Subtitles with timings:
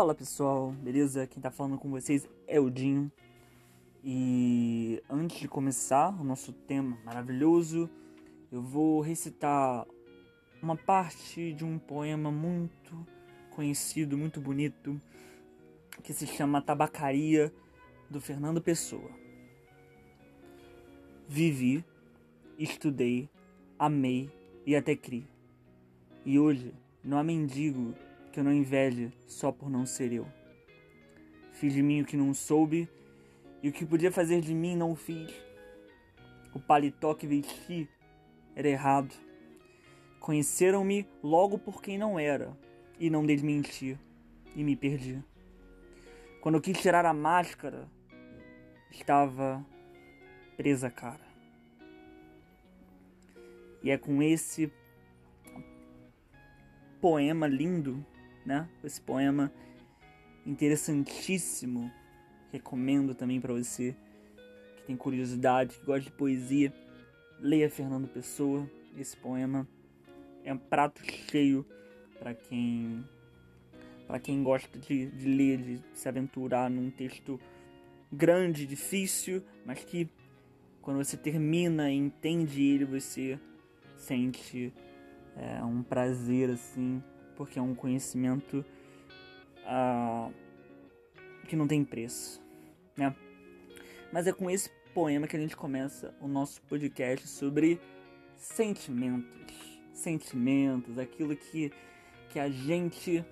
[0.00, 1.26] Fala pessoal, beleza?
[1.26, 3.12] Quem tá falando com vocês é o Dinho.
[4.02, 7.86] E antes de começar o nosso tema maravilhoso,
[8.50, 9.86] eu vou recitar
[10.62, 13.06] uma parte de um poema muito
[13.50, 14.98] conhecido, muito bonito,
[16.02, 17.52] que se chama Tabacaria,
[18.08, 19.10] do Fernando Pessoa.
[21.28, 21.84] Vivi,
[22.58, 23.28] estudei,
[23.78, 24.32] amei
[24.64, 25.28] e até criei.
[26.24, 26.72] E hoje
[27.04, 27.94] não há mendigo
[28.32, 30.26] que eu não inveje só por não ser eu.
[31.52, 32.88] Fiz de mim o que não soube
[33.62, 35.30] e o que podia fazer de mim não fiz.
[36.54, 37.88] O paletó que vesti
[38.54, 39.14] era errado.
[40.18, 42.56] Conheceram-me logo por quem não era
[42.98, 43.98] e não desmenti
[44.54, 45.22] e me perdi.
[46.40, 47.88] Quando eu quis tirar a máscara,
[48.90, 49.64] estava
[50.56, 51.30] presa a cara.
[53.82, 54.70] E é com esse
[57.00, 58.04] poema lindo
[58.44, 58.68] né?
[58.82, 59.52] Esse poema
[60.46, 61.90] interessantíssimo.
[62.52, 63.94] Recomendo também para você
[64.76, 66.72] que tem curiosidade, que gosta de poesia,
[67.38, 68.68] leia Fernando Pessoa.
[68.96, 69.68] Esse poema
[70.44, 71.64] é um prato cheio
[72.18, 73.04] para quem
[74.06, 77.38] para quem gosta de, de ler, de se aventurar num texto
[78.12, 80.10] grande, difícil, mas que
[80.82, 83.38] quando você termina e entende ele, você
[83.96, 84.72] sente
[85.36, 87.00] é, um prazer assim
[87.40, 88.62] porque é um conhecimento
[89.60, 90.30] uh,
[91.48, 92.38] que não tem preço,
[92.94, 93.16] né?
[94.12, 97.80] Mas é com esse poema que a gente começa o nosso podcast sobre
[98.36, 101.72] sentimentos, sentimentos, aquilo que
[102.28, 103.24] que a gente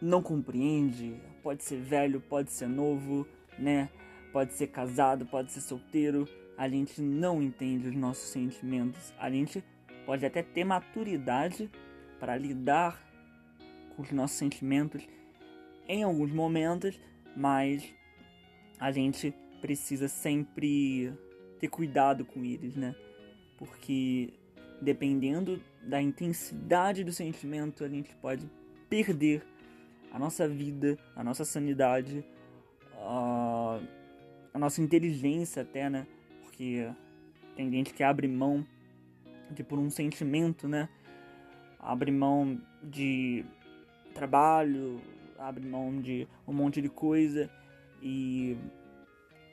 [0.00, 1.20] não compreende.
[1.42, 3.26] Pode ser velho, pode ser novo,
[3.58, 3.90] né?
[4.32, 6.28] Pode ser casado, pode ser solteiro.
[6.56, 9.12] A gente não entende os nossos sentimentos.
[9.18, 9.64] A gente
[10.06, 11.68] pode até ter maturidade
[12.20, 13.05] para lidar
[13.96, 15.02] com os nossos sentimentos
[15.88, 17.00] em alguns momentos,
[17.36, 17.82] mas
[18.78, 21.12] a gente precisa sempre
[21.58, 22.94] ter cuidado com eles, né?
[23.56, 24.34] Porque
[24.80, 28.48] dependendo da intensidade do sentimento, a gente pode
[28.88, 29.42] perder
[30.12, 32.24] a nossa vida, a nossa sanidade,
[32.98, 33.80] a,
[34.52, 36.06] a nossa inteligência até, né?
[36.42, 36.88] Porque
[37.54, 38.66] tem gente que abre mão
[39.50, 40.88] de por um sentimento, né?
[41.78, 43.44] Abre mão de
[44.16, 45.00] trabalho,
[45.38, 47.50] abre mão de um monte de coisa
[48.02, 48.56] e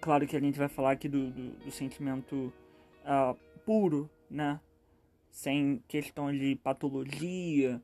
[0.02, 2.54] claro que a gente vai falar aqui do, do, do sentimento
[3.04, 4.60] uh, puro, né?
[5.30, 7.82] Sem questão de patologia,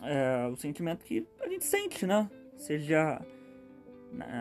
[0.00, 2.30] uh, o sentimento que a gente sente, né?
[2.56, 3.20] Seja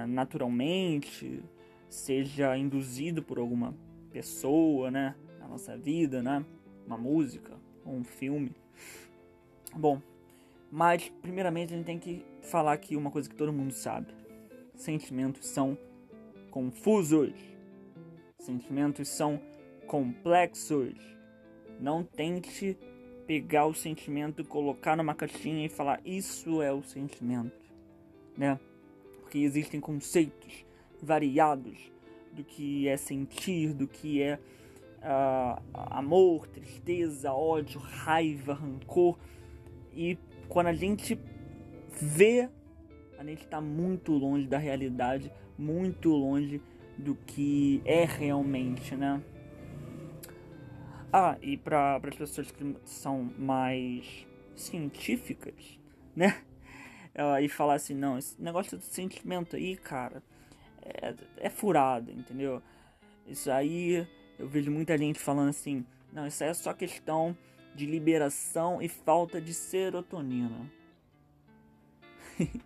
[0.07, 1.43] naturalmente,
[1.87, 3.75] seja induzido por alguma
[4.11, 5.15] pessoa, né?
[5.39, 6.43] Na nossa vida, né?
[6.85, 7.53] Uma música,
[7.85, 8.51] um filme.
[9.75, 10.01] Bom,
[10.71, 14.07] mas, primeiramente, a gente tem que falar aqui uma coisa que todo mundo sabe:
[14.75, 15.77] sentimentos são
[16.51, 17.33] confusos,
[18.39, 19.39] sentimentos são
[19.87, 20.93] complexos.
[21.79, 22.77] Não tente
[23.25, 27.53] pegar o sentimento, colocar numa caixinha e falar isso é o sentimento,
[28.35, 28.59] né?
[29.21, 30.65] Porque existem conceitos
[31.01, 31.77] variados
[32.33, 34.39] do que é sentir, do que é
[34.99, 39.17] uh, amor, tristeza, ódio, raiva, rancor
[39.93, 40.17] e
[40.49, 41.17] quando a gente
[42.01, 42.49] vê,
[43.17, 46.61] a gente está muito longe da realidade, muito longe
[46.97, 49.21] do que é realmente, né?
[51.13, 55.79] Ah, e para as pessoas que são mais científicas,
[56.15, 56.41] né?
[57.15, 60.21] Uh, e falar assim, não, esse negócio de sentimento aí, cara,
[60.83, 62.61] é, é furado, entendeu?
[63.25, 67.35] Isso aí, eu vejo muita gente falando assim, não, isso aí é só questão
[67.79, 70.69] de liberação e falta de serotonina.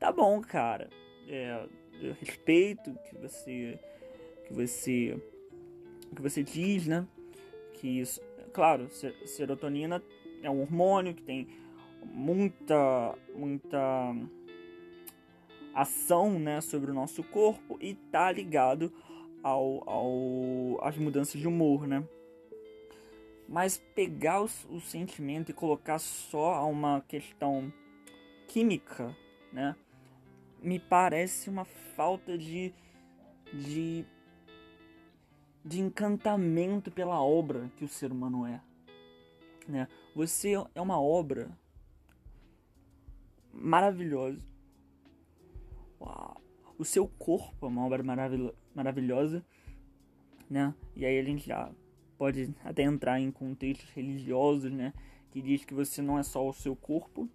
[0.00, 0.88] tá bom, cara.
[1.28, 1.68] É,
[2.00, 3.78] eu respeito que você
[4.46, 5.20] que você
[6.16, 7.06] que você diz, né?
[7.74, 8.22] Que isso,
[8.54, 8.88] claro,
[9.26, 10.02] serotonina
[10.42, 11.46] é um hormônio que tem
[12.02, 14.14] muita muita
[15.74, 18.90] ação, né, sobre o nosso corpo e tá ligado
[19.42, 22.02] ao, ao às mudanças de humor, né?
[23.50, 27.72] Mas pegar o, o sentimento e colocar só a uma questão
[28.46, 29.14] química,
[29.52, 29.74] né?
[30.62, 32.72] Me parece uma falta de,
[33.52, 34.06] de,
[35.64, 38.60] de encantamento pela obra que o ser humano é.
[39.66, 39.88] Né?
[40.14, 41.50] Você é uma obra
[43.52, 44.46] maravilhosa.
[46.00, 46.40] Uau.
[46.78, 49.44] O seu corpo é uma obra maravil maravilhosa,
[50.48, 50.72] né?
[50.94, 51.70] E aí a gente já
[52.20, 54.92] pode até entrar em contextos religiosos, né?
[55.30, 57.26] Que diz que você não é só o seu corpo,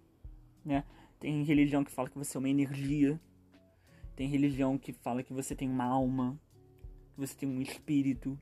[0.64, 0.84] né?
[1.18, 3.20] Tem religião que fala que você é uma energia.
[4.14, 6.40] Tem religião que fala que você tem uma alma,
[7.12, 8.38] que você tem um espírito,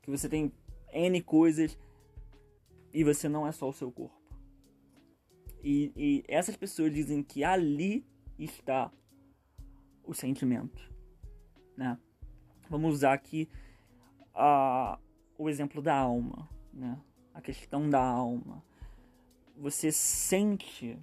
[0.00, 0.52] que você tem
[0.92, 1.76] N coisas
[2.92, 4.22] e você não é só o seu corpo.
[5.60, 8.06] E, e essas pessoas dizem que ali
[8.38, 8.92] está
[10.04, 10.88] o sentimento,
[11.76, 11.98] né?
[12.70, 13.48] Vamos usar aqui
[14.36, 15.02] uh,
[15.36, 16.98] o exemplo da alma, né?
[17.32, 18.62] A questão da alma.
[19.56, 20.98] Você sente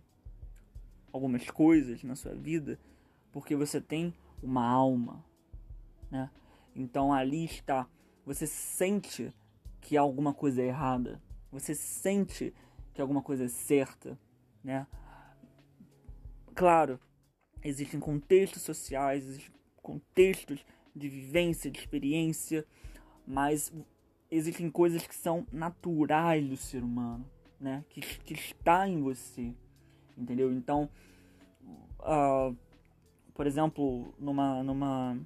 [1.12, 2.80] algumas coisas na sua vida
[3.31, 5.24] porque você tem uma alma,
[6.10, 6.30] né?
[6.75, 7.88] Então ali está,
[8.25, 9.33] você sente
[9.80, 12.54] que alguma coisa é errada, você sente
[12.94, 14.18] que alguma coisa é certa,
[14.63, 14.88] né?
[16.54, 17.00] Claro,
[17.63, 22.66] existem contextos sociais, existem contextos de vivência, de experiência,
[23.25, 23.72] mas
[24.31, 27.30] existem coisas que são naturais do ser humano,
[27.60, 27.83] né?
[27.89, 29.54] Que, que está em você,
[30.18, 30.51] entendeu?
[30.54, 30.89] Então,
[32.00, 32.56] uh,
[33.33, 35.19] por exemplo, numa, numa,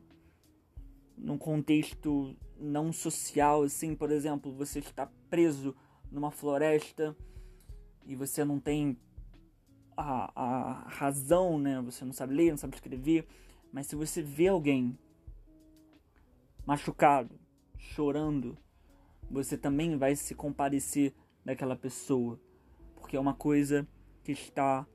[1.15, 5.75] num contexto não social, assim, por exemplo, você está preso
[6.11, 7.15] numa floresta
[8.05, 8.97] e você não tem
[9.95, 11.79] a, a razão, né?
[11.81, 13.27] Você não sabe ler, não sabe escrever,
[13.71, 14.97] mas se você vê alguém
[16.65, 17.37] machucado,
[17.77, 18.57] chorando,
[19.29, 21.13] você também vai se compadecer
[21.43, 22.39] daquela pessoa,
[22.95, 23.87] porque é uma coisa
[24.23, 24.85] que está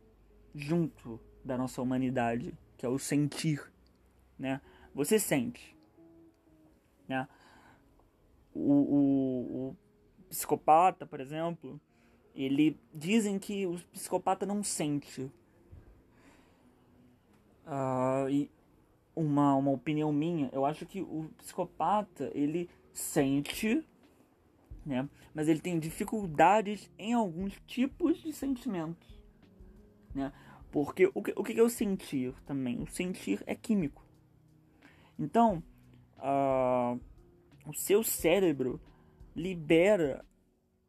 [0.55, 3.63] junto da nossa humanidade, que é o sentir,
[4.39, 4.61] né?
[4.95, 5.77] Você sente,
[7.09, 7.29] né?
[8.53, 9.77] O, o, o
[10.29, 11.81] psicopata, por exemplo,
[12.35, 15.31] ele dizem que o psicopata não sente.
[17.67, 18.51] Uh, e
[19.15, 23.85] uma, uma opinião minha, eu acho que o psicopata ele sente,
[24.91, 25.09] né?
[25.33, 29.09] Mas ele tem dificuldades em alguns tipos de sentimentos,
[30.13, 30.33] né?
[30.73, 32.83] Porque o que, o que é o sentir também?
[32.83, 34.05] O sentir é químico.
[35.17, 35.63] Então,
[36.19, 37.01] uh,
[37.65, 38.81] o seu cérebro
[39.35, 40.25] libera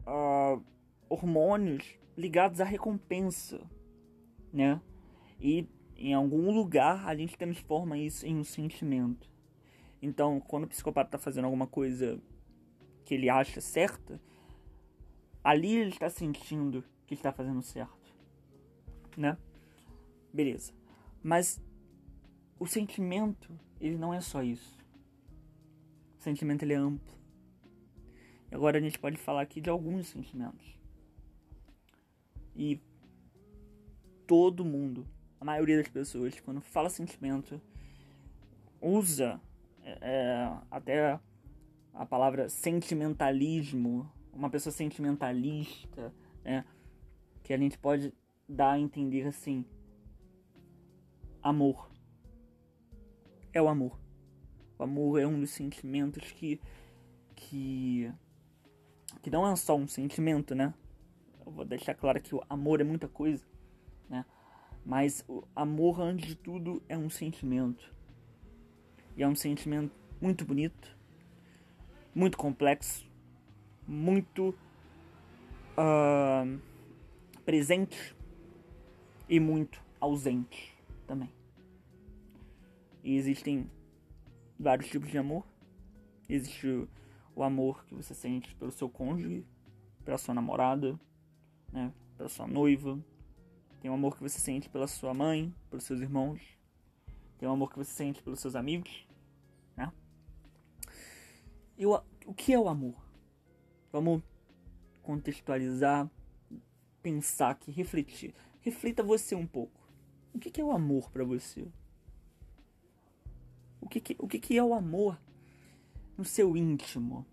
[0.02, 0.64] uh,
[1.08, 3.62] hormônios ligados à recompensa,
[4.52, 4.82] né?
[5.40, 9.30] E em algum lugar a gente transforma isso em um sentimento.
[10.02, 12.20] Então, quando o psicopata está fazendo alguma coisa
[13.06, 14.22] que ele acha certa,
[15.44, 18.14] ali ele está sentindo que está fazendo certo,
[19.18, 19.38] né?
[20.34, 20.74] Beleza.
[21.22, 21.62] Mas
[22.60, 24.80] o sentimento, ele não é só isso.
[26.18, 27.14] O sentimento ele é amplo.
[28.52, 30.80] E agora a gente pode falar aqui de alguns sentimentos.
[32.56, 32.80] E
[34.28, 35.08] todo mundo
[35.42, 37.60] a maioria das pessoas, quando fala sentimento,
[38.80, 39.42] usa
[39.84, 41.20] é, é, até
[41.94, 46.66] a palavra sentimentalismo, uma pessoa sentimentalista, né?
[47.44, 48.14] Que a gente pode
[48.48, 49.66] dar a entender assim:
[51.42, 51.90] amor.
[53.54, 54.00] É o amor.
[54.80, 56.60] O amor é um dos sentimentos que.
[57.36, 58.12] que.
[59.22, 60.74] que não é só um sentimento, né?
[61.46, 63.46] Eu vou deixar claro que o amor é muita coisa,
[64.10, 64.26] né?
[64.86, 67.94] Mas o amor, antes de tudo, é um sentimento.
[69.16, 70.98] E é um sentimento muito bonito,
[72.14, 73.06] muito complexo,
[73.88, 74.56] muito
[75.78, 76.60] uh,
[77.46, 78.16] presente
[79.28, 80.78] e muito ausente
[81.08, 81.32] também.
[83.04, 83.70] E existem
[84.60, 85.46] vários tipos de amor.
[86.30, 86.90] Existe o,
[87.36, 89.46] o amor que você sente pelo seu cônjuge,
[90.06, 91.00] pela sua namorada,
[91.72, 93.00] né, pela sua noiva,
[93.82, 96.40] tem um amor que você sente pela sua mãe, pelos seus irmãos.
[97.40, 99.08] Tem um amor que você sente pelos seus amigos.
[101.78, 101.84] Né?
[101.84, 102.02] E o,
[102.36, 102.96] que é o amor?
[103.92, 104.24] Vamos
[105.02, 106.10] contextualizar,
[107.02, 108.34] pensar aqui, refletir.
[108.62, 109.82] Reflita você um pouco.
[110.34, 111.68] O que, é o amor para você?
[113.82, 115.20] O, que, o que, que é o amor
[116.18, 117.26] no seu íntimo?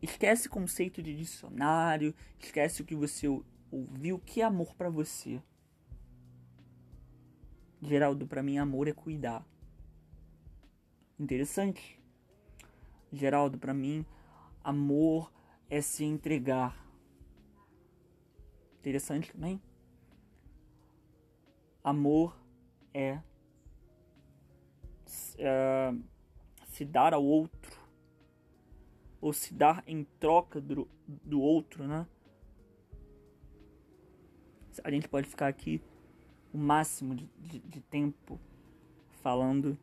[0.00, 3.28] Esquece conceito de dicionário, esquece o que você
[3.70, 4.16] ouviu.
[4.16, 5.40] O que é amor para você?
[7.80, 9.46] Geraldo, para mim, amor é cuidar.
[11.18, 11.97] Interessante.
[13.12, 14.04] Geraldo, para mim,
[14.62, 15.32] amor
[15.70, 16.86] é se entregar.
[18.80, 19.60] Interessante também.
[21.82, 22.38] Amor
[22.92, 23.20] é,
[25.38, 25.94] é
[26.66, 27.78] se dar ao outro
[29.20, 32.06] ou se dar em troca do, do outro, né?
[34.84, 35.82] A gente pode ficar aqui
[36.52, 38.38] o máximo de, de, de tempo
[39.22, 39.76] falando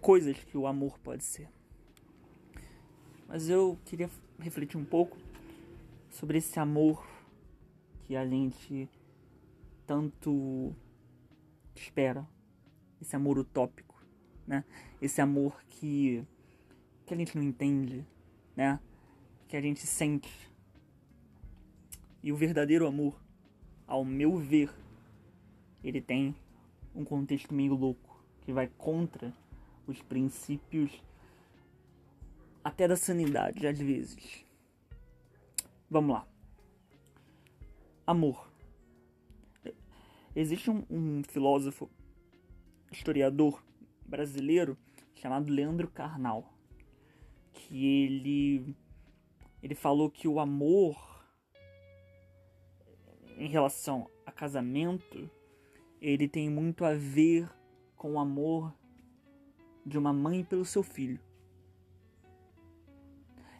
[0.00, 1.48] coisas que o amor pode ser.
[3.32, 5.16] Mas eu queria refletir um pouco
[6.10, 7.02] sobre esse amor
[8.04, 8.86] que a gente
[9.86, 10.74] tanto
[11.74, 12.28] espera,
[13.00, 13.94] esse amor utópico,
[14.46, 14.62] né?
[15.00, 16.22] Esse amor que
[17.06, 18.06] que a gente não entende,
[18.54, 18.78] né?
[19.48, 20.50] Que a gente sente.
[22.22, 23.18] E o verdadeiro amor,
[23.86, 24.70] ao meu ver,
[25.82, 26.36] ele tem
[26.94, 29.32] um contexto meio louco, que vai contra
[29.86, 31.02] os princípios
[32.62, 34.44] até da sanidade, às vezes.
[35.90, 36.26] Vamos lá.
[38.06, 38.50] Amor.
[40.34, 41.90] Existe um, um filósofo,
[42.90, 43.62] historiador
[44.06, 44.78] brasileiro
[45.14, 46.52] chamado Leandro Carnal,
[47.52, 48.76] que ele
[49.62, 50.96] ele falou que o amor
[53.36, 55.30] em relação a casamento
[56.00, 57.48] ele tem muito a ver
[57.96, 58.74] com o amor
[59.86, 61.20] de uma mãe pelo seu filho.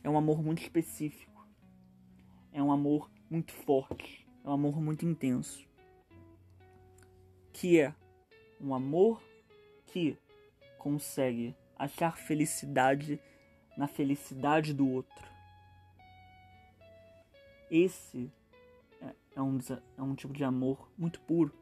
[0.04, 1.46] É um amor muito específico.
[2.52, 4.26] É um amor muito forte.
[4.44, 5.66] É um amor muito intenso.
[7.52, 7.94] Que é
[8.60, 9.22] um amor
[9.86, 10.16] que
[10.78, 13.20] consegue achar felicidade
[13.76, 15.26] na felicidade do outro.
[17.70, 18.30] Esse
[19.00, 19.58] é, é um,
[19.96, 21.52] é um tipo de amor muito puro.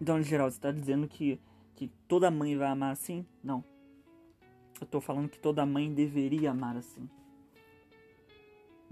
[0.00, 1.40] Então, em geral, você está dizendo que,
[1.74, 3.26] que toda mãe vai amar assim?
[3.42, 3.64] Não.
[4.84, 7.08] Eu estou falando que toda mãe deveria amar assim.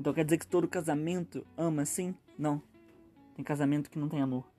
[0.01, 2.15] Então quer dizer que todo casamento ama assim?
[2.39, 2.63] Não.
[3.35, 4.51] Tem casamento que não tem amor.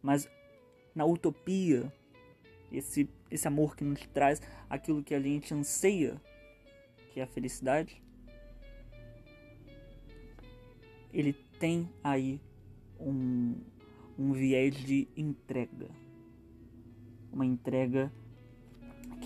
[0.00, 0.26] Mas
[0.94, 1.92] na utopia,
[2.72, 6.18] esse, esse amor que nos traz aquilo que a gente anseia,
[7.12, 8.02] que é a felicidade,
[11.12, 12.40] ele tem aí
[12.98, 13.60] um,
[14.18, 15.90] um viés de entrega.
[17.30, 18.10] Uma entrega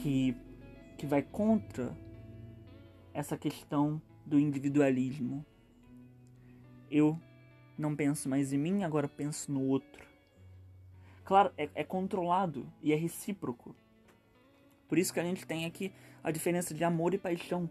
[0.03, 0.37] que,
[0.99, 1.97] que vai contra
[3.15, 5.47] essa questão do individualismo.
[6.91, 7.19] Eu
[7.79, 10.05] não penso mais em mim, agora penso no outro.
[11.25, 13.77] Claro, é, é controlado e é recíproco.
[14.89, 15.93] Por isso que a gente tem aqui
[16.23, 17.71] a diferença de amor e paixão.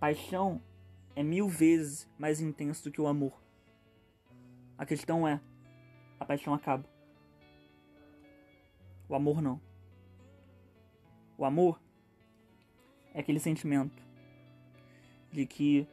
[0.00, 0.60] Paixão
[1.14, 3.40] é mil vezes mais intenso do que o amor.
[4.76, 5.40] A questão é:
[6.18, 6.84] a paixão acaba.
[9.08, 9.73] O amor não.
[11.36, 11.80] O amor
[13.12, 14.02] é aquele sentimento
[15.32, 15.86] de que.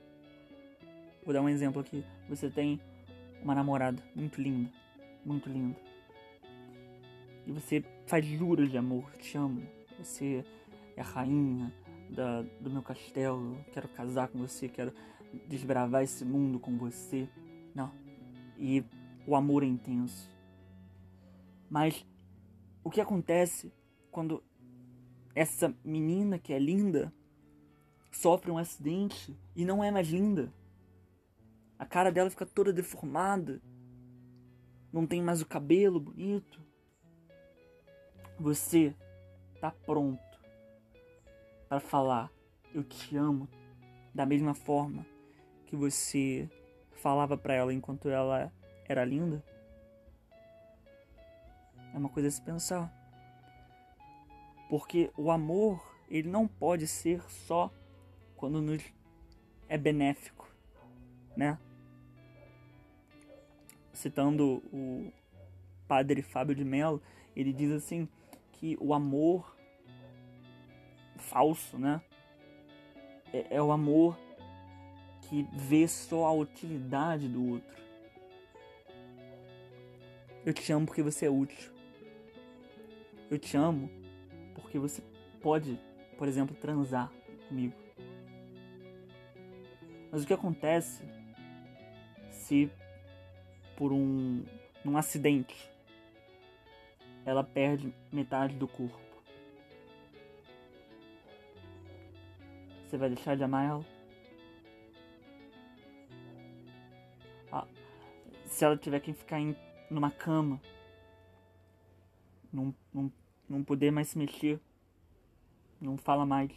[1.23, 2.03] Vou dar um exemplo aqui.
[2.27, 2.79] Você tem
[3.43, 4.71] uma namorada muito linda
[5.25, 5.75] muito lindo.
[7.45, 9.65] E você faz juras de amor, te amo.
[9.97, 10.45] Você
[10.95, 11.73] é a rainha
[12.09, 14.93] da, do meu castelo, quero casar com você, quero
[15.47, 17.27] desbravar esse mundo com você.
[17.73, 17.91] Não.
[18.57, 18.83] E
[19.25, 20.29] o amor é intenso.
[21.69, 22.05] Mas
[22.83, 23.73] o que acontece
[24.11, 24.43] quando
[25.33, 27.13] essa menina que é linda
[28.11, 30.51] sofre um acidente e não é mais linda?
[31.79, 33.61] A cara dela fica toda deformada
[34.91, 36.61] não tem mais o cabelo bonito,
[38.37, 38.93] você
[39.59, 40.21] tá pronto
[41.69, 42.31] para falar
[42.73, 43.47] eu te amo
[44.13, 45.05] da mesma forma
[45.65, 46.49] que você
[46.91, 48.51] falava para ela enquanto ela
[48.87, 49.43] era linda?
[51.93, 53.00] É uma coisa a se pensar.
[54.71, 57.69] Porque o amor, ele não pode ser só
[58.37, 58.81] quando nos
[59.67, 60.47] é benéfico,
[61.35, 61.59] né?
[63.93, 65.11] citando o
[65.89, 67.01] padre Fábio de Mello,
[67.35, 68.07] ele diz assim
[68.53, 69.57] que o amor
[71.17, 72.01] falso, né?
[73.33, 74.17] É, é o amor
[75.23, 77.75] que vê só a utilidade do outro.
[80.45, 81.73] Eu te amo porque você é útil.
[83.29, 83.99] Eu te amo
[84.71, 85.03] porque você
[85.41, 85.77] pode,
[86.17, 87.11] por exemplo, transar
[87.49, 87.75] comigo.
[90.09, 91.03] Mas o que acontece
[92.29, 92.71] se
[93.75, 94.45] por um
[94.83, 95.69] num acidente,
[97.25, 98.97] ela perde metade do corpo.
[102.87, 103.85] Você vai deixar de amar ela?
[107.51, 107.67] Ah,
[108.45, 109.53] se ela tiver que ficar em,
[109.89, 110.61] numa cama,
[112.51, 113.11] não, não,
[113.51, 114.59] não poder mais se mexer,
[115.79, 116.51] não fala mais,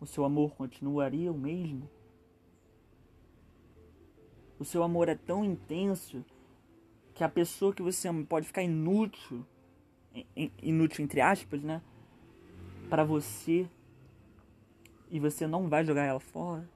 [0.00, 1.88] o seu amor continuaria o mesmo?
[4.58, 6.24] o seu amor é tão intenso
[7.14, 9.46] que a pessoa que você ama pode ficar inútil,
[10.62, 11.80] inútil entre aspas, né?
[12.90, 13.68] Para você
[15.10, 16.68] e você não vai jogar ela fora.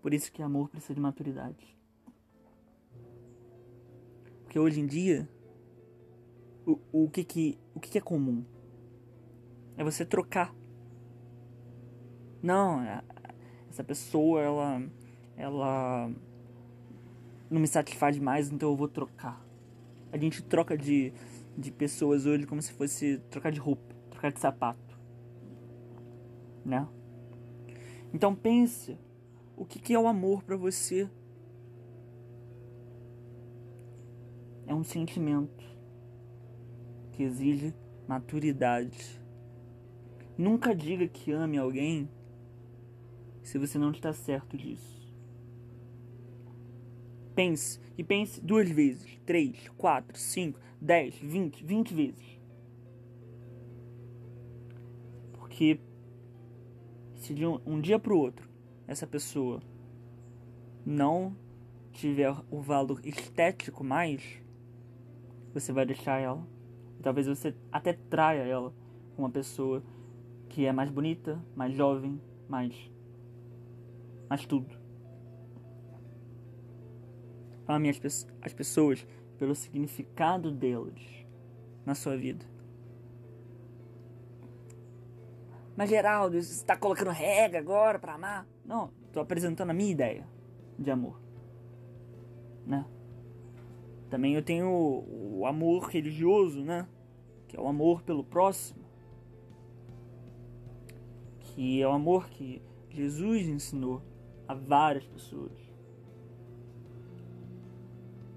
[0.00, 1.76] Por isso que amor precisa de maturidade.
[4.52, 5.26] Porque hoje em dia,
[6.66, 8.44] o, o, que, que, o que, que é comum?
[9.78, 10.54] É você trocar.
[12.42, 13.02] Não, é,
[13.70, 14.82] essa pessoa, ela.
[15.38, 16.12] Ela.
[17.50, 19.42] Não me satisfaz mais, então eu vou trocar.
[20.12, 21.14] A gente troca de,
[21.56, 25.00] de pessoas hoje como se fosse trocar de roupa, trocar de sapato.
[26.62, 26.86] Né?
[28.12, 28.98] Então pense
[29.56, 31.08] o que, que é o amor para você.
[34.72, 35.62] É um sentimento
[37.12, 37.74] que exige
[38.08, 39.20] maturidade.
[40.38, 42.08] Nunca diga que ame alguém
[43.42, 45.14] se você não está certo disso.
[47.34, 52.40] Pense e pense duas vezes, três, quatro, cinco, dez, vinte, vinte vezes.
[55.34, 55.78] Porque
[57.16, 58.48] se de um, um dia para o outro
[58.86, 59.60] essa pessoa
[60.82, 61.36] não
[61.92, 64.40] tiver o valor estético mais,
[65.52, 66.46] você vai deixar ela.
[67.02, 68.72] Talvez você até traia ela
[69.14, 69.82] com uma pessoa
[70.48, 72.74] que é mais bonita, mais jovem, mais.
[74.28, 74.70] mais tudo.
[77.66, 78.08] Ame as, pe
[78.42, 79.06] as pessoas
[79.38, 81.00] pelo significado delas
[81.84, 82.44] na sua vida.
[85.76, 88.46] Mas Geraldo, você está colocando regra agora para amar?
[88.64, 90.26] Não, estou apresentando a minha ideia
[90.78, 91.18] de amor.
[92.66, 92.84] Né?
[94.12, 96.86] Também eu tenho o, amor religioso, né?
[97.48, 98.84] Que é o amor pelo próximo.
[101.40, 104.02] Que é o amor que Jesus ensinou
[104.46, 105.58] a várias pessoas.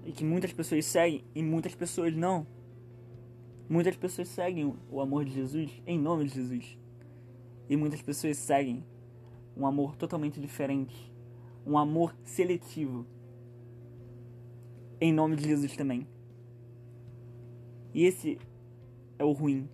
[0.06, 2.46] E que muitas pessoas seguem e muitas pessoas não.
[3.68, 6.78] Muitas pessoas seguem o amor de Jesus em nome de Jesus.
[7.68, 8.82] E muitas pessoas seguem
[9.54, 11.12] um amor totalmente diferente,
[11.66, 13.04] um amor seletivo,
[15.00, 16.06] em nome de Jesus também.
[17.94, 18.38] E esse
[19.18, 19.68] é o ruim,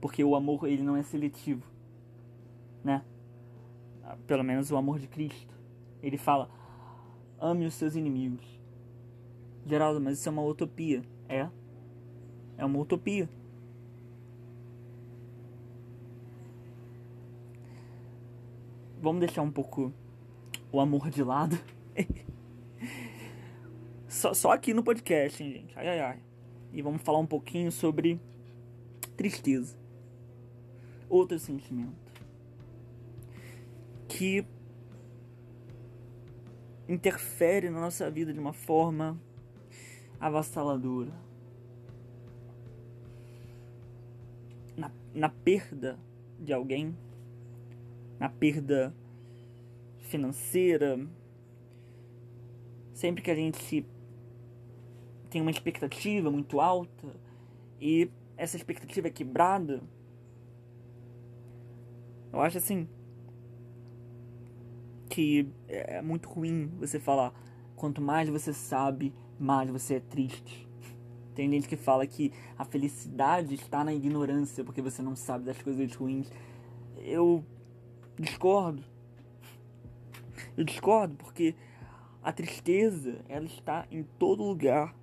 [0.00, 1.66] porque o amor ele não é seletivo,
[2.82, 3.04] né?
[4.26, 5.54] Pelo menos o amor de Cristo.
[6.02, 6.50] Ele fala:
[7.38, 8.44] ame os seus inimigos.
[9.64, 11.02] Geraldo, mas isso é uma utopia.
[11.28, 11.48] É.
[12.56, 13.28] É uma utopia.
[19.02, 19.92] vamos deixar um pouco
[20.70, 21.58] o amor de lado.
[24.22, 25.76] só, só aqui no podcast, hein, gente?
[25.76, 26.18] Ai, ai, ai.
[26.72, 28.20] E vamos falar um pouquinho sobre
[29.16, 29.76] tristeza.
[31.08, 32.12] Outro sentimento.
[34.06, 34.46] Que
[36.88, 39.20] interfere na nossa vida de uma forma
[40.20, 41.12] avassaladora.
[44.76, 45.98] Na, na perda
[46.38, 46.96] de alguém
[48.20, 48.94] na perda
[49.98, 50.96] financeira.
[52.94, 53.84] Sempre que a gente
[55.32, 57.08] tem uma expectativa muito alta
[57.80, 59.82] e essa expectativa é quebrada,
[62.30, 62.86] eu acho assim
[65.08, 67.32] que é muito ruim você falar
[67.74, 70.68] quanto mais você sabe, mais você é triste.
[71.34, 75.60] Tem gente que fala que a felicidade está na ignorância porque você não sabe das
[75.60, 76.30] coisas ruins.
[76.98, 77.42] Eu
[78.18, 78.84] discordo.
[80.56, 81.54] Eu discordo porque
[82.22, 84.94] a tristeza, ela está em todo lugar,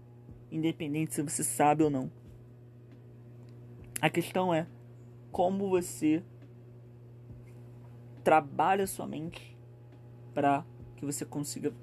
[0.52, 2.12] independente se você sabe ou não.
[4.02, 4.68] A questão é
[5.32, 6.24] como você
[8.24, 9.58] trabalha sua mente
[10.34, 11.74] para que você consiga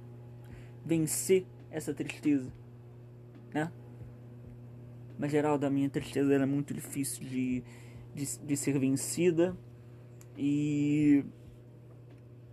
[0.85, 2.53] vencer essa tristeza,
[3.53, 3.73] né?
[5.19, 7.65] Mas geral da minha tristeza era é muito difícil de,
[8.15, 9.57] de, de ser vencida
[10.37, 11.25] e.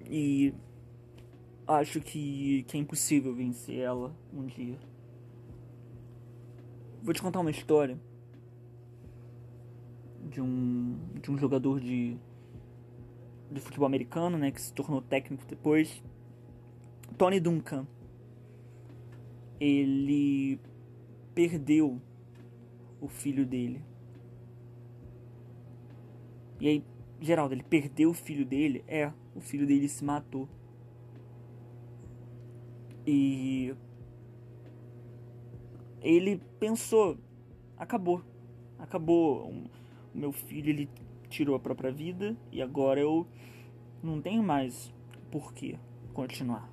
[0.09, 0.53] E.
[1.65, 4.77] Acho que, que é impossível vencer ela um dia.
[7.03, 7.99] Vou te contar uma história
[10.29, 12.15] de um, de um jogador de,
[13.51, 16.01] de futebol americano, né, que se tornou técnico depois.
[17.17, 17.85] Tony Duncan.
[19.59, 20.61] Ele
[21.35, 22.01] perdeu
[23.01, 23.83] o filho dele.
[26.61, 26.85] E aí
[27.19, 28.81] Geraldo, ele perdeu o filho dele?
[28.87, 30.47] É, o filho dele se matou.
[33.05, 33.75] E
[36.03, 37.17] ele pensou,
[37.77, 38.21] acabou.
[38.77, 39.49] Acabou.
[39.49, 40.89] O meu filho ele
[41.29, 43.25] tirou a própria vida e agora eu
[44.03, 44.93] não tenho mais
[45.31, 45.79] por que
[46.13, 46.69] continuar.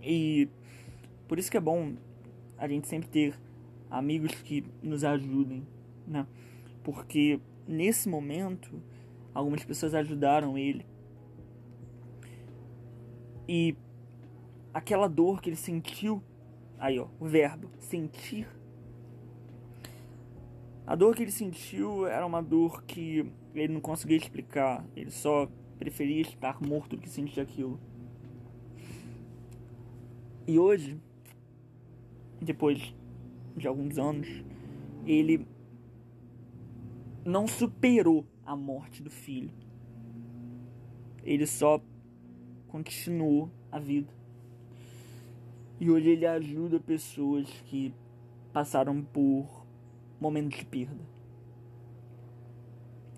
[0.00, 0.48] E
[1.28, 1.94] por isso que é bom
[2.56, 3.34] a gente sempre ter
[3.90, 5.66] amigos que nos ajudem,
[6.06, 6.26] né?
[6.82, 8.82] porque nesse momento
[9.34, 10.86] algumas pessoas ajudaram ele.
[13.48, 13.76] E
[14.72, 16.22] aquela dor que ele sentiu,
[16.78, 18.46] aí ó, o verbo sentir,
[20.84, 24.84] A dor que ele sentiu era uma dor que ele não conseguia explicar.
[24.96, 27.80] Ele só preferia estar morto do que sentir aquilo.
[30.46, 31.00] E hoje,
[32.40, 32.94] depois
[33.56, 34.28] de alguns anos,
[35.06, 35.46] ele
[37.24, 39.52] não superou a morte do filho.
[41.22, 41.80] Ele só
[42.66, 44.12] continuou a vida.
[45.82, 47.92] E hoje ele ajuda pessoas que
[48.52, 49.66] passaram por
[50.20, 51.04] momentos de perda.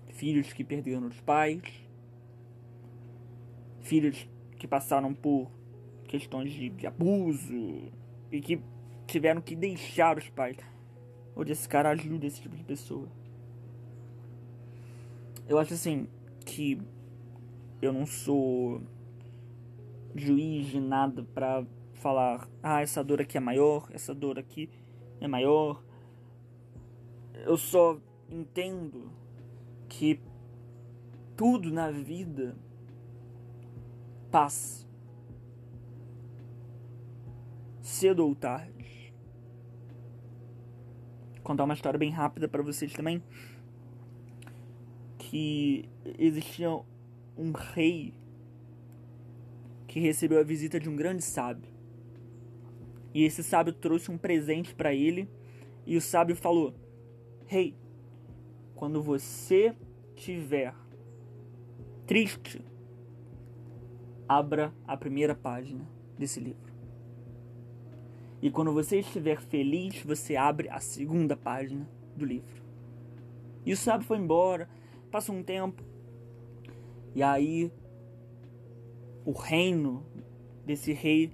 [0.07, 1.61] Filhos que perderam os pais,
[3.81, 5.47] filhos que passaram por
[6.07, 7.83] questões de, de abuso
[8.31, 8.59] e que
[9.05, 10.57] tiveram que deixar os pais.
[11.35, 13.07] Hoje esse cara ajuda esse tipo de pessoa.
[15.47, 16.07] Eu acho assim
[16.43, 16.81] que
[17.79, 18.81] eu não sou
[20.15, 21.63] juiz de nada pra
[22.05, 24.69] falar, ah, essa dor aqui é maior, essa dor aqui
[25.19, 25.83] é maior.
[27.33, 29.11] Eu só entendo
[29.89, 30.21] que
[31.35, 32.55] tudo na vida
[34.29, 34.85] passa.
[37.81, 39.11] Cedo ou tarde.
[41.33, 43.23] Vou contar uma história bem rápida para vocês também.
[45.17, 45.89] Que
[46.19, 46.69] existia
[47.35, 48.13] um rei
[49.87, 51.74] que recebeu a visita de um grande sábio.
[53.15, 55.29] E esse sábio trouxe um presente para ele.
[55.85, 56.75] E o sábio falou:
[57.45, 57.75] Rei, hey,
[58.75, 59.73] quando você
[60.17, 60.75] tiver
[62.05, 62.61] triste,
[64.27, 66.73] abra a primeira página desse livro.
[68.41, 72.61] E quando você estiver feliz, você abre a segunda página do livro.
[73.65, 74.69] E o sábio foi embora,
[75.09, 75.81] passou um tempo.
[77.15, 77.71] E aí
[79.23, 80.05] o reino
[80.65, 81.31] desse rei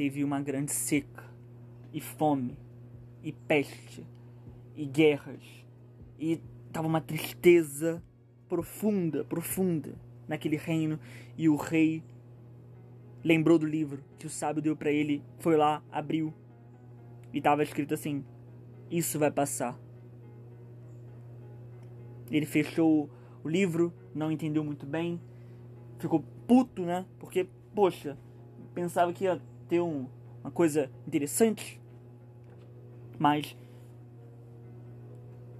[0.00, 1.22] teve uma grande seca,
[1.92, 2.56] e fome,
[3.22, 4.02] e peste,
[4.74, 5.44] e guerras,
[6.18, 6.40] e
[6.72, 8.02] tava uma tristeza
[8.48, 9.94] profunda, profunda
[10.26, 10.98] naquele reino,
[11.36, 12.02] e o rei
[13.22, 16.32] lembrou do livro que o sábio deu para ele, foi lá, abriu,
[17.30, 18.24] e tava escrito assim:
[18.90, 19.78] Isso vai passar.
[22.30, 23.10] Ele fechou
[23.44, 25.20] o livro, não entendeu muito bem,
[25.98, 27.04] ficou puto, né?
[27.18, 28.16] Porque, poxa,
[28.72, 30.08] pensava que ia ter um,
[30.42, 31.80] uma coisa interessante.
[33.16, 33.56] Mas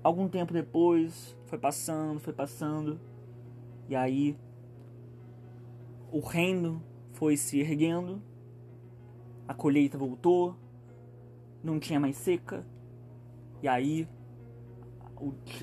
[0.03, 3.01] algum tempo depois foi passando, foi passando.
[3.88, 4.37] E aí
[6.11, 8.20] o reino foi se erguendo.
[9.46, 10.57] A colheita voltou.
[11.62, 12.66] Não tinha mais seca.
[13.62, 14.09] E aí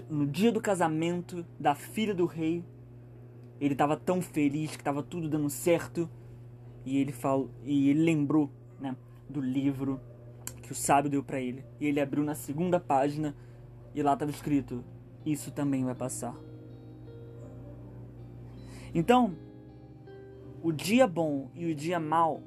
[0.09, 2.63] no dia do casamento da filha do rei,
[3.59, 6.07] ele estava tão feliz que estava tudo dando certo
[6.87, 8.95] e ele falou e ele lembrou, né,
[9.29, 9.99] do livro
[10.61, 11.65] que o sábio deu para ele.
[11.81, 13.35] E ele abriu na segunda página
[13.93, 14.81] e lá estava escrito:
[15.25, 16.33] isso também vai passar.
[18.95, 19.35] Então,
[20.63, 22.41] o dia bom e o dia mal,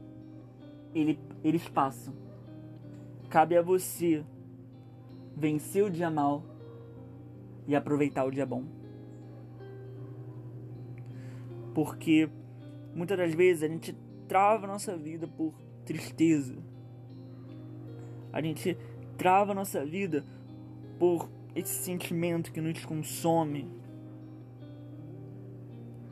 [0.94, 2.14] ele, eles passam.
[3.28, 4.24] Cabe a você
[5.36, 6.42] vencer o dia mal
[7.68, 8.64] e aproveitar o dia bom.
[11.74, 12.30] Porque
[12.94, 13.94] muitas das vezes a gente
[14.30, 15.52] trava a nossa vida por
[15.84, 16.56] tristeza.
[18.32, 18.78] A gente
[19.18, 20.24] trava a nossa vida
[21.00, 23.68] por esse sentimento que nos consome.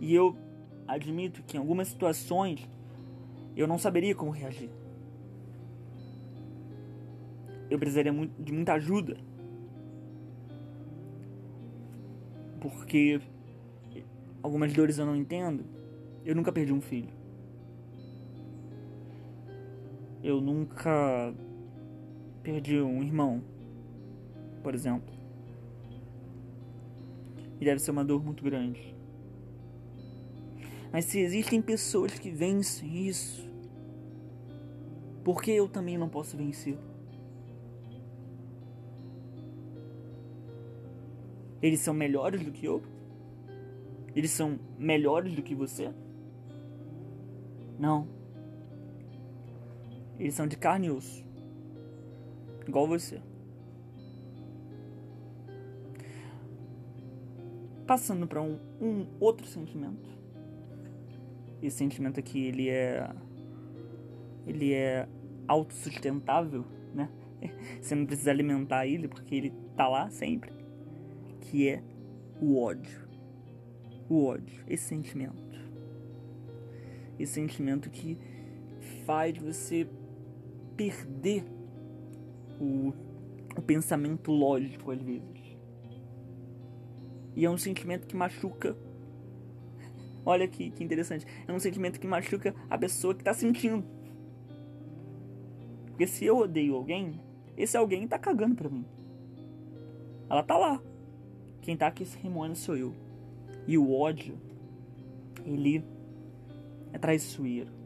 [0.01, 0.37] E eu
[0.89, 2.69] admito que em algumas situações
[3.55, 4.71] eu não saberia como reagir.
[7.71, 9.17] Eu precisaria de muita ajuda.
[12.61, 13.21] Porque
[14.43, 15.65] algumas dores eu não entendo.
[16.25, 17.18] Eu nunca perdi um filho.
[20.31, 21.35] Eu nunca
[22.43, 23.43] perdi um irmão,
[24.63, 25.15] por exemplo.
[27.61, 28.95] E deve ser uma dor muito grande.
[30.93, 33.49] Mas se existem pessoas que vencem isso,
[35.25, 36.79] por que eu também não posso vencer?
[41.61, 42.83] Eles são melhores do que eu?
[44.15, 45.93] Eles são melhores do que você?
[47.79, 48.18] Não.
[50.19, 51.25] Eles são de carne e osso.
[52.67, 53.21] Igual você.
[57.87, 60.09] Passando para um, um outro sentimento.
[61.63, 63.09] Esse sentimento aqui, ele é.
[64.47, 65.09] Ele é
[65.47, 67.09] autossustentável, né?
[67.81, 70.53] Você não precisa alimentar ele porque ele tá lá sempre.
[71.41, 71.83] Que é
[72.41, 73.09] o ódio.
[74.09, 75.59] O ódio, esse sentimento.
[77.19, 78.19] Esse sentimento que
[79.05, 79.89] faz você
[80.79, 81.45] perder
[82.61, 82.95] o,
[83.57, 85.59] o pensamento lógico às vezes.
[87.35, 88.77] E é um sentimento que machuca.
[90.25, 91.27] Olha que, que interessante.
[91.47, 93.85] É um sentimento que machuca a pessoa que tá sentindo.
[95.87, 97.21] Porque se eu odeio alguém,
[97.57, 98.85] esse alguém tá cagando pra mim.
[100.31, 100.81] Ela tá lá.
[101.61, 102.95] Quem tá aqui se remoendo sou eu.
[103.67, 104.39] E o ódio,
[105.45, 105.85] ele
[106.93, 107.78] é traiçoeiro.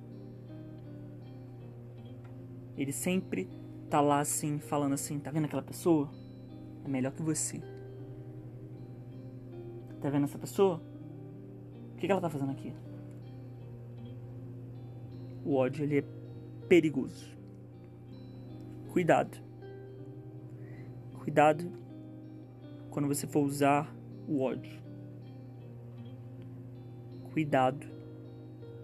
[2.83, 3.49] Ele sempre
[3.89, 6.11] tá lá assim, falando assim: tá vendo aquela pessoa?
[6.85, 7.63] É melhor que você.
[10.01, 10.83] Tá vendo essa pessoa?
[11.93, 12.75] O que, ela tá fazendo aqui?
[15.45, 16.05] O ódio, ele é
[16.69, 17.39] perigoso.
[18.91, 19.39] Cuidado.
[21.21, 21.71] Cuidado
[22.91, 23.95] quando você for usar
[24.27, 24.83] o ódio.
[27.33, 27.87] Cuidado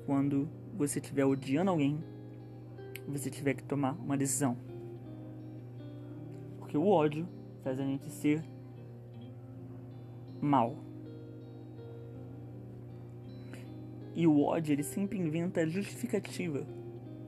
[0.06, 2.00] quando você estiver odiando alguém
[3.10, 4.56] você tiver que tomar uma decisão.
[6.58, 7.26] Porque o ódio
[7.62, 8.44] faz a gente ser
[10.40, 10.76] mal.
[14.14, 16.66] E o ódio, ele sempre inventa justificativa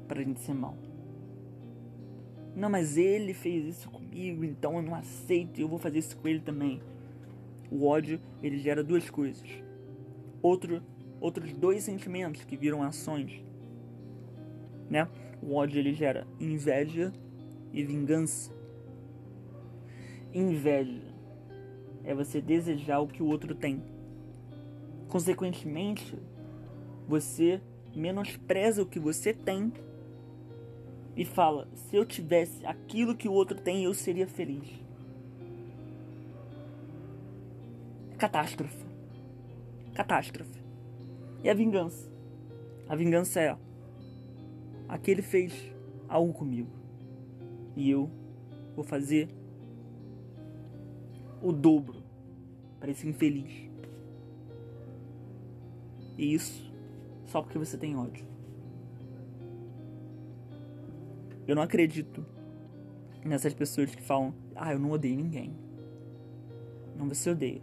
[0.08, 0.76] para a gente ser mal.
[2.54, 6.16] Não, mas ele fez isso comigo, então eu não aceito e eu vou fazer isso
[6.16, 6.82] com ele também.
[7.70, 9.48] O ódio, ele gera duas coisas.
[10.42, 10.82] Outro,
[11.20, 13.42] outros dois sentimentos que viram ações.
[14.90, 15.08] Né?
[15.42, 17.12] O ódio ele gera inveja
[17.72, 18.53] e vingança.
[20.33, 21.03] Inveja
[22.05, 23.83] é você desejar o que o outro tem.
[25.09, 26.16] Consequentemente,
[27.09, 27.61] você
[27.94, 29.72] menospreza o que você tem
[31.16, 34.68] e fala: se eu tivesse aquilo que o outro tem, eu seria feliz.
[38.16, 38.85] Catástrofe.
[39.94, 40.62] Catástrofe.
[41.42, 42.09] E a vingança?
[42.88, 43.57] A vingança é:
[44.90, 45.72] aquele fez
[46.09, 46.70] algo comigo
[47.76, 48.11] e eu
[48.74, 49.29] vou fazer
[51.40, 52.03] o dobro
[52.81, 53.70] para esse infeliz.
[56.18, 56.70] E isso
[57.24, 58.26] só porque você tem ódio.
[61.46, 62.26] Eu não acredito
[63.24, 65.57] nessas pessoas que falam: Ah, eu não odeio ninguém.
[66.96, 67.62] Não, você odeia.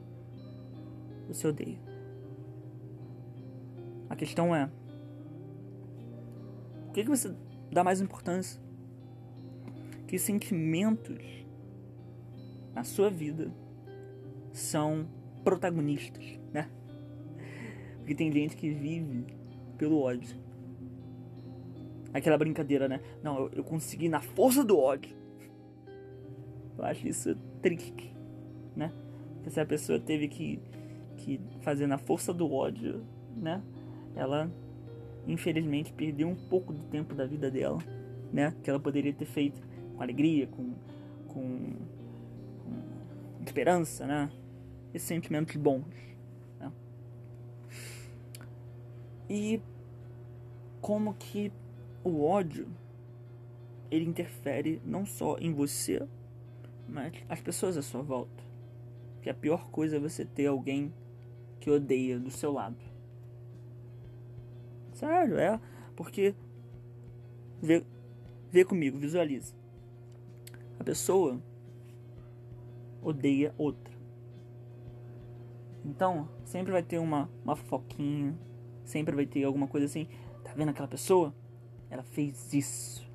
[1.28, 1.78] Você odeia.
[4.10, 4.72] A questão é:
[6.98, 7.32] que, que você
[7.72, 8.60] dá mais importância?
[10.08, 11.24] Que sentimentos
[12.74, 13.52] na sua vida
[14.52, 15.08] são
[15.44, 16.70] protagonistas, né?
[17.98, 19.26] Porque tem gente que vive
[19.78, 20.36] pelo ódio.
[22.14, 23.00] Aquela brincadeira, né?
[23.22, 25.16] Não, eu, eu consegui na força do ódio.
[26.78, 28.16] Eu acho isso triste,
[28.76, 28.92] né?
[29.36, 30.60] Porque se a pessoa teve que,
[31.18, 33.06] que fazer na força do ódio,
[33.36, 33.62] né?
[34.16, 34.50] Ela,
[35.28, 37.80] infelizmente, perdeu um pouco do tempo da vida dela,
[38.32, 38.56] né?
[38.64, 39.62] Que ela poderia ter feito
[39.96, 40.74] com alegria, com,
[41.28, 41.74] com,
[42.64, 44.32] com esperança, né?
[44.94, 45.86] Esses sentimentos bons.
[46.60, 46.72] Né?
[49.30, 49.62] E
[50.82, 51.52] como que
[52.04, 52.68] o ódio
[53.92, 56.08] ele interfere não só em você,
[56.88, 58.44] mas as pessoas à sua volta.
[59.22, 60.94] Que a pior coisa é você ter alguém
[61.60, 62.78] que odeia do seu lado.
[64.98, 65.60] Sério, é.
[65.96, 66.34] Porque.
[67.62, 67.84] Vê,
[68.50, 69.54] vê comigo, visualiza.
[70.80, 71.40] A pessoa
[73.02, 73.94] odeia outra.
[75.86, 78.36] Então, sempre vai ter uma, uma foquinha,
[78.84, 80.08] sempre vai ter alguma coisa assim.
[80.44, 81.34] Tá vendo aquela pessoa?
[81.92, 83.08] Ela fez isso.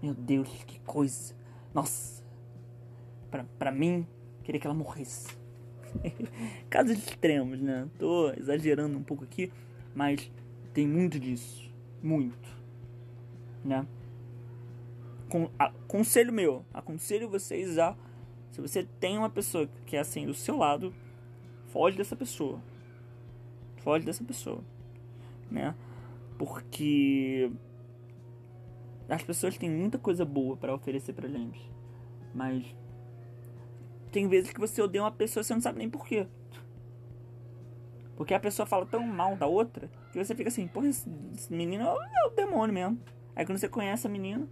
[0.00, 1.34] Meu Deus, que coisa.
[1.74, 2.24] Nossa.
[3.28, 4.06] Pra, pra mim,
[4.44, 5.36] queria que ela morresse.
[6.70, 7.88] Casos extremos, né?
[7.98, 9.52] Tô exagerando um pouco aqui,
[9.94, 10.30] mas
[10.72, 11.70] tem muito disso.
[12.02, 12.48] Muito.
[13.64, 13.86] Né?
[15.86, 17.96] Conselho meu, aconselho vocês a.
[18.50, 20.92] Se você tem uma pessoa que é assim do seu lado,
[21.68, 22.60] foge dessa pessoa.
[23.78, 24.62] Foge dessa pessoa.
[25.50, 25.74] Né?
[26.36, 27.50] Porque
[29.08, 31.70] as pessoas têm muita coisa boa para oferecer pra gente.
[32.34, 32.64] Mas
[34.10, 36.26] tem vezes que você odeia uma pessoa e você não sabe nem porquê.
[38.16, 41.52] Porque a pessoa fala tão mal da outra que você fica assim, porra, esse, esse
[41.52, 43.00] menino é o demônio mesmo.
[43.34, 44.46] Aí quando você conhece a menina,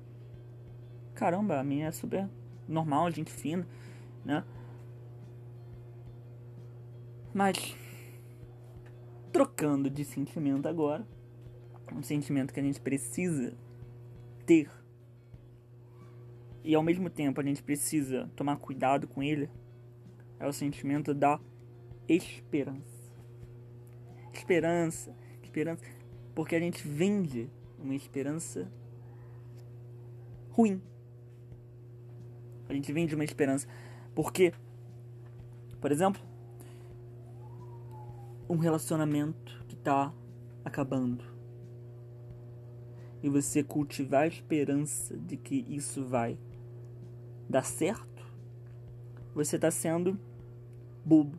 [1.14, 2.28] caramba, a menina é super
[2.66, 3.66] normal, gente fina,
[4.24, 4.44] né?
[7.32, 7.76] Mas
[9.30, 11.06] trocando de sentimento agora,
[11.92, 13.54] um sentimento que a gente precisa
[14.46, 14.70] ter
[16.62, 19.48] e ao mesmo tempo a gente precisa tomar cuidado com ele
[20.38, 21.40] é o sentimento da
[22.08, 22.89] esperança.
[24.32, 25.82] Esperança, esperança,
[26.34, 28.70] porque a gente vende uma esperança
[30.50, 30.80] ruim.
[32.68, 33.66] A gente vende uma esperança
[34.14, 34.52] porque,
[35.80, 36.20] por exemplo,
[38.48, 40.12] um relacionamento que tá
[40.64, 41.24] acabando.
[43.22, 46.38] E você cultivar a esperança de que isso vai
[47.48, 48.24] dar certo,
[49.34, 50.18] você tá sendo
[51.04, 51.38] bobo.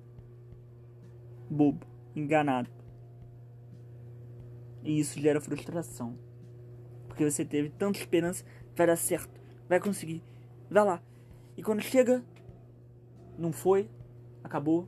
[1.50, 2.81] Bobo, enganado.
[4.84, 6.18] E isso gera frustração.
[7.08, 8.44] Porque você teve tanta esperança,
[8.76, 10.24] vai dar certo, vai conseguir,
[10.70, 11.04] vai lá.
[11.56, 12.24] E quando chega,
[13.38, 13.90] não foi,
[14.44, 14.88] acabou,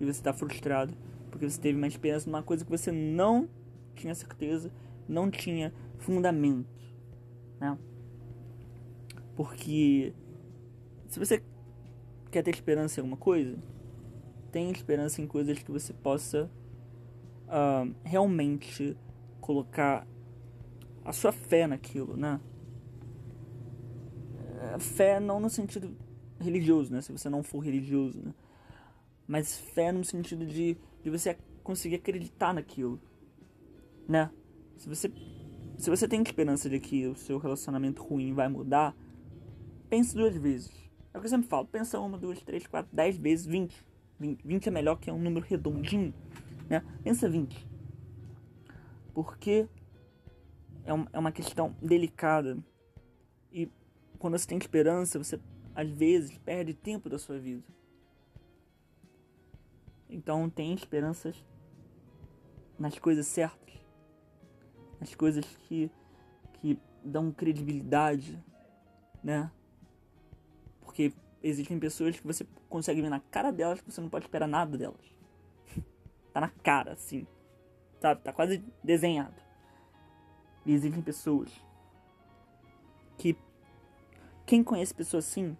[0.00, 0.96] e você está frustrado
[1.36, 3.46] porque você teve uma esperança numa coisa que você não
[3.94, 4.72] tinha certeza,
[5.06, 6.66] não tinha fundamento,
[7.60, 7.76] né?
[9.34, 10.14] Porque
[11.08, 11.42] se você
[12.30, 13.58] quer ter esperança em alguma coisa,
[14.50, 16.50] tem esperança em coisas que você possa
[17.46, 18.96] uh, realmente
[19.40, 20.06] colocar
[21.04, 22.40] a sua fé naquilo, né?
[24.58, 25.96] É, fé não no sentido
[26.40, 27.00] religioso, né?
[27.00, 28.34] Se você não for religioso, né?
[29.26, 33.00] Mas fé no sentido de, de você conseguir acreditar naquilo,
[34.08, 34.30] né?
[34.76, 35.12] Se você,
[35.78, 38.96] se você tem esperança de que o seu relacionamento ruim vai mudar,
[39.88, 40.70] pense duas vezes.
[41.12, 43.86] É o que eu sempre falo, pensa uma, duas, três, quatro, dez vezes, vinte.
[44.18, 46.12] Vinte é melhor que é um número redondinho,
[46.68, 46.82] né?
[47.02, 47.66] Pensa vinte.
[49.14, 49.68] Porque
[50.84, 52.58] é, um, é uma questão delicada.
[53.52, 53.70] E
[54.18, 55.40] quando você tem esperança, você
[55.74, 57.64] às vezes perde tempo da sua vida.
[60.08, 61.44] Então tem esperanças
[62.78, 63.74] nas coisas certas,
[65.00, 65.90] nas coisas que,
[66.54, 68.42] que dão credibilidade,
[69.22, 69.50] né?
[70.80, 74.46] Porque existem pessoas que você consegue ver na cara delas que você não pode esperar
[74.46, 75.15] nada delas.
[76.36, 77.26] Tá na cara, assim.
[77.98, 78.20] Sabe?
[78.20, 79.40] Tá quase desenhado.
[80.66, 81.50] E existem pessoas
[83.16, 83.34] que.
[84.44, 85.56] Quem conhece pessoas assim,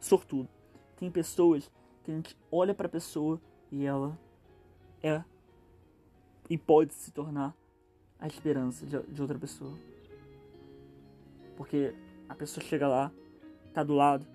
[0.00, 0.48] sortudo.
[0.96, 1.70] Tem pessoas
[2.02, 3.38] que a gente olha pra pessoa
[3.70, 4.18] e ela
[5.02, 5.22] é
[6.48, 7.54] e pode se tornar
[8.18, 9.76] a esperança de, de outra pessoa.
[11.54, 11.94] Porque
[12.28, 13.12] a pessoa chega lá,
[13.74, 14.26] tá do lado,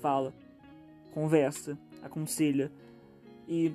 [0.00, 0.32] fala,
[1.12, 2.72] conversa, aconselha
[3.46, 3.74] e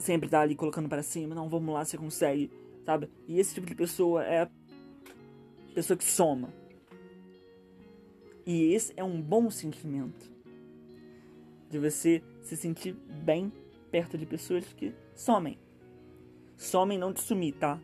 [0.00, 2.50] sempre tá ali colocando para cima, não, vamos lá, você consegue,
[2.84, 3.08] sabe?
[3.28, 4.50] E esse tipo de pessoa é a
[5.74, 6.52] pessoa que soma.
[8.46, 10.30] E esse é um bom sentimento
[11.68, 13.52] de você se sentir bem
[13.90, 15.58] perto de pessoas que somem.
[16.56, 17.80] Somem não de sumir, tá?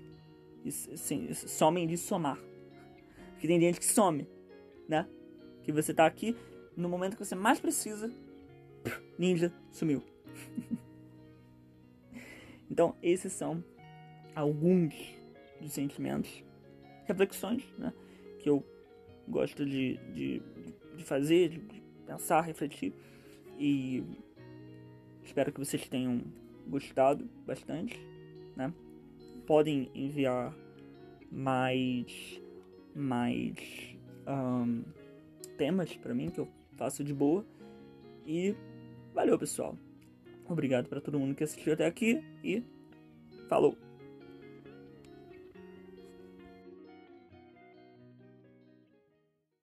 [0.97, 2.39] Sim, somem de somar.
[3.33, 4.27] Porque tem gente que some,
[4.89, 5.07] né?
[5.63, 6.37] Que você tá aqui
[6.77, 8.11] no momento que você mais precisa,
[9.19, 10.03] ninja sumiu.
[12.71, 13.63] então, esses são
[14.35, 14.95] alguns
[15.61, 16.45] dos sentimentos,
[17.05, 17.93] reflexões, né?
[18.41, 18.65] Que eu
[19.29, 20.43] gosto de, de,
[20.97, 22.93] de fazer, de pensar, refletir.
[23.59, 24.05] E
[25.27, 26.23] Espero que vocês tenham
[26.69, 27.99] gostado bastante,
[28.57, 28.73] né?
[29.45, 30.55] Podem enviar
[31.31, 32.41] mais
[32.95, 34.83] mais um,
[35.59, 37.45] temas para mim que eu faço de boa.
[38.25, 38.55] E
[39.13, 39.77] valeu, pessoal.
[40.49, 42.63] Obrigado para todo mundo que assistiu até aqui e
[43.49, 43.77] falou.